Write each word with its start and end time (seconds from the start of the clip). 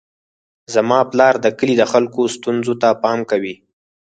زما 0.73 0.99
پلار 1.11 1.35
د 1.41 1.47
کلي 1.57 1.75
د 1.77 1.83
خلکو 1.91 2.21
ستونزو 2.35 2.73
ته 2.81 2.89
پام 3.03 3.19
کوي. 3.31 3.55